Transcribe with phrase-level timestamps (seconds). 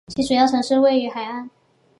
[0.07, 1.47] 其他主要城市都位于海岸。